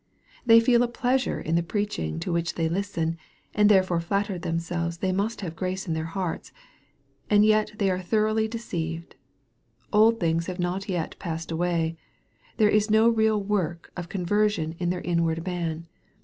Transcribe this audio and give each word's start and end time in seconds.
They 0.47 0.59
feel 0.59 0.81
a 0.81 0.87
pleasure 0.87 1.39
in 1.39 1.53
the 1.53 1.61
preaching 1.61 2.19
to 2.21 2.33
which 2.33 2.55
they 2.55 2.67
listen, 2.67 3.19
and 3.53 3.69
therefore 3.69 3.99
flatter 3.99 4.39
themselves 4.39 4.97
they 4.97 5.11
must 5.11 5.41
have 5.41 5.55
grace 5.55 5.87
in 5.87 5.93
their 5.93 6.05
hearts. 6.07 6.51
And 7.29 7.45
yet 7.45 7.73
they 7.77 7.91
are 7.91 7.99
thoroughly 8.01 8.47
deceived. 8.47 9.15
Old 9.93 10.19
things 10.19 10.47
have 10.47 10.57
not 10.57 10.89
yet 10.89 11.19
passed 11.19 11.51
away. 11.51 11.97
There 12.57 12.67
is 12.67 12.89
no 12.89 13.09
real 13.09 13.43
work 13.43 13.91
of 13.95 14.09
conversion 14.09 14.73
in 14.79 14.89
their 14.89 15.01
inward 15.01 15.45
man. 15.45 15.85